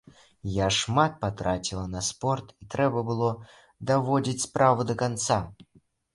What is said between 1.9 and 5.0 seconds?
на спорт, і трэба было даводзіць справу да